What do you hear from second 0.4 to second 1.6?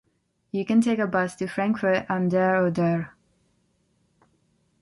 You can take a bus to